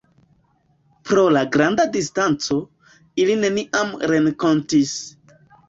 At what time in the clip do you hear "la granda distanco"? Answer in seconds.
1.35-2.59